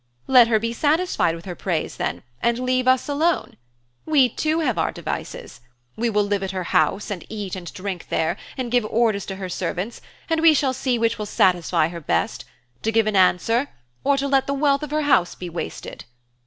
Let 0.25 0.47
her 0.47 0.57
be 0.57 0.73
satisfied 0.73 1.35
with 1.35 1.45
their 1.45 1.53
praise 1.53 1.97
then, 1.97 2.23
and 2.41 2.57
leave 2.57 2.87
us 2.87 3.07
alone. 3.07 3.55
We 4.03 4.29
too 4.29 4.61
have 4.61 4.79
our 4.79 4.91
devices. 4.91 5.61
We 5.95 6.09
will 6.09 6.23
live 6.23 6.41
at 6.41 6.49
her 6.57 6.63
house 6.63 7.11
and 7.11 7.23
eat 7.29 7.55
and 7.55 7.71
drink 7.71 8.07
there 8.09 8.35
and 8.57 8.71
give 8.71 8.83
orders 8.85 9.27
to 9.27 9.35
her 9.35 9.47
servants 9.47 10.01
and 10.27 10.41
we 10.41 10.55
shall 10.55 10.73
see 10.73 10.97
which 10.97 11.19
will 11.19 11.27
satisfy 11.27 11.89
her 11.89 12.01
best 12.01 12.45
to 12.81 12.91
give 12.91 13.05
an 13.05 13.15
answer 13.15 13.67
or 14.03 14.17
to 14.17 14.27
let 14.27 14.47
the 14.47 14.55
wealth 14.55 14.81
of 14.81 14.89
her 14.89 15.03
house 15.03 15.35
be 15.35 15.49
wasted. 15.51 16.05